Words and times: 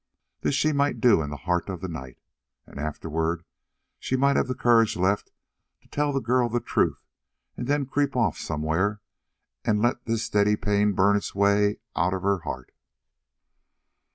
This 0.39 0.55
she 0.55 0.71
might 0.71 0.99
do 0.99 1.21
in 1.21 1.29
the 1.29 1.37
heart 1.45 1.69
of 1.69 1.79
the 1.79 1.87
night, 1.87 2.17
and 2.65 2.79
afterward 2.79 3.43
she 3.99 4.15
might 4.15 4.35
have 4.35 4.47
the 4.47 4.55
courage 4.55 4.97
left 4.97 5.31
to 5.83 5.87
tell 5.87 6.11
the 6.11 6.19
girl 6.19 6.49
the 6.49 6.59
truth 6.59 7.05
and 7.55 7.67
then 7.67 7.85
creep 7.85 8.15
off 8.15 8.35
somewhere 8.35 8.99
and 9.63 9.79
let 9.79 10.05
this 10.05 10.23
steady 10.23 10.55
pain 10.55 10.93
burn 10.93 11.15
its 11.15 11.35
way 11.35 11.77
out 11.95 12.15
of 12.15 12.23
her 12.23 12.39
heart. 12.39 12.71